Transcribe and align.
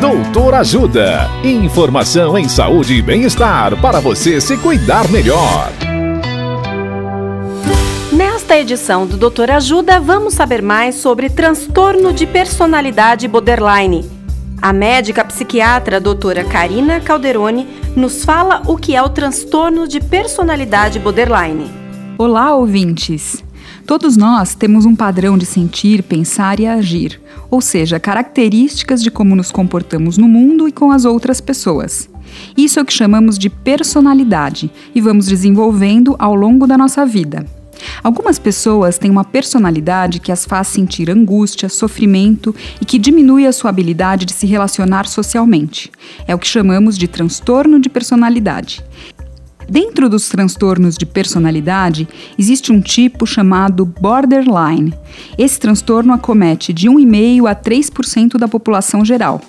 Doutor 0.00 0.54
Ajuda. 0.54 1.28
Informação 1.42 2.38
em 2.38 2.48
saúde 2.48 2.94
e 2.94 3.02
bem-estar 3.02 3.76
para 3.80 3.98
você 3.98 4.40
se 4.40 4.56
cuidar 4.56 5.08
melhor. 5.08 5.72
Nesta 8.12 8.56
edição 8.56 9.08
do 9.08 9.16
Doutor 9.16 9.50
Ajuda, 9.50 9.98
vamos 9.98 10.34
saber 10.34 10.62
mais 10.62 10.94
sobre 10.94 11.28
transtorno 11.28 12.12
de 12.12 12.28
personalidade 12.28 13.26
borderline. 13.26 14.08
A 14.62 14.72
médica 14.72 15.24
psiquiatra 15.24 15.98
doutora 15.98 16.44
Karina 16.44 17.00
Calderoni 17.00 17.66
nos 17.96 18.24
fala 18.24 18.62
o 18.68 18.76
que 18.76 18.94
é 18.94 19.02
o 19.02 19.08
transtorno 19.08 19.88
de 19.88 20.00
personalidade 20.00 21.00
borderline. 21.00 21.68
Olá, 22.16 22.54
ouvintes! 22.54 23.47
Todos 23.86 24.16
nós 24.16 24.54
temos 24.54 24.84
um 24.84 24.94
padrão 24.94 25.38
de 25.38 25.46
sentir, 25.46 26.02
pensar 26.02 26.60
e 26.60 26.66
agir, 26.66 27.20
ou 27.50 27.60
seja, 27.60 27.98
características 27.98 29.02
de 29.02 29.10
como 29.10 29.34
nos 29.34 29.50
comportamos 29.50 30.18
no 30.18 30.28
mundo 30.28 30.68
e 30.68 30.72
com 30.72 30.92
as 30.92 31.04
outras 31.04 31.40
pessoas. 31.40 32.08
Isso 32.56 32.78
é 32.78 32.82
o 32.82 32.84
que 32.84 32.92
chamamos 32.92 33.38
de 33.38 33.48
personalidade 33.48 34.70
e 34.94 35.00
vamos 35.00 35.26
desenvolvendo 35.26 36.14
ao 36.18 36.34
longo 36.34 36.66
da 36.66 36.76
nossa 36.76 37.06
vida. 37.06 37.46
Algumas 38.02 38.38
pessoas 38.38 38.98
têm 38.98 39.10
uma 39.10 39.24
personalidade 39.24 40.20
que 40.20 40.32
as 40.32 40.44
faz 40.44 40.68
sentir 40.68 41.10
angústia, 41.10 41.68
sofrimento 41.68 42.54
e 42.80 42.84
que 42.84 42.98
diminui 42.98 43.46
a 43.46 43.52
sua 43.52 43.70
habilidade 43.70 44.26
de 44.26 44.32
se 44.32 44.46
relacionar 44.46 45.06
socialmente. 45.06 45.90
É 46.26 46.34
o 46.34 46.38
que 46.38 46.46
chamamos 46.46 46.98
de 46.98 47.08
transtorno 47.08 47.78
de 47.78 47.88
personalidade. 47.88 48.84
Dentro 49.68 50.08
dos 50.08 50.28
transtornos 50.28 50.96
de 50.96 51.04
personalidade, 51.04 52.08
existe 52.38 52.72
um 52.72 52.80
tipo 52.80 53.26
chamado 53.26 53.84
borderline. 53.84 54.94
Esse 55.36 55.60
transtorno 55.60 56.14
acomete 56.14 56.72
de 56.72 56.88
1,5% 56.88 57.50
a 57.50 57.54
3% 57.54 58.38
da 58.38 58.48
população 58.48 59.04
geral. 59.04 59.42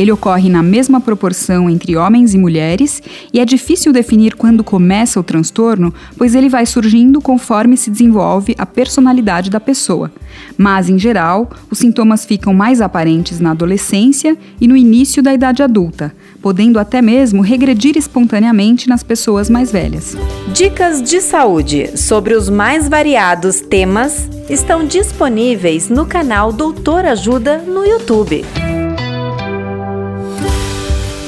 Ele 0.00 0.10
ocorre 0.10 0.48
na 0.48 0.62
mesma 0.62 0.98
proporção 0.98 1.68
entre 1.68 1.94
homens 1.94 2.32
e 2.32 2.38
mulheres 2.38 3.02
e 3.34 3.38
é 3.38 3.44
difícil 3.44 3.92
definir 3.92 4.34
quando 4.34 4.64
começa 4.64 5.20
o 5.20 5.22
transtorno, 5.22 5.92
pois 6.16 6.34
ele 6.34 6.48
vai 6.48 6.64
surgindo 6.64 7.20
conforme 7.20 7.76
se 7.76 7.90
desenvolve 7.90 8.54
a 8.56 8.64
personalidade 8.64 9.50
da 9.50 9.60
pessoa. 9.60 10.10
Mas, 10.56 10.88
em 10.88 10.98
geral, 10.98 11.50
os 11.70 11.76
sintomas 11.76 12.24
ficam 12.24 12.54
mais 12.54 12.80
aparentes 12.80 13.40
na 13.40 13.50
adolescência 13.50 14.38
e 14.58 14.66
no 14.66 14.74
início 14.74 15.22
da 15.22 15.34
idade 15.34 15.62
adulta, 15.62 16.14
podendo 16.40 16.78
até 16.78 17.02
mesmo 17.02 17.42
regredir 17.42 17.98
espontaneamente 17.98 18.88
nas 18.88 19.02
pessoas 19.02 19.50
mais 19.50 19.70
velhas. 19.70 20.16
Dicas 20.54 21.02
de 21.02 21.20
saúde 21.20 21.98
sobre 21.98 22.32
os 22.32 22.48
mais 22.48 22.88
variados 22.88 23.60
temas 23.60 24.30
estão 24.48 24.86
disponíveis 24.86 25.90
no 25.90 26.06
canal 26.06 26.54
Doutor 26.54 27.04
Ajuda 27.04 27.58
no 27.58 27.84
YouTube. 27.84 28.46